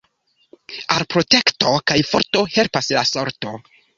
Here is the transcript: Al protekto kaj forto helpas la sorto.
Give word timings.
Al 0.95 1.05
protekto 1.15 1.75
kaj 1.91 1.99
forto 2.13 2.43
helpas 2.57 2.93
la 2.99 3.07
sorto. 3.13 3.55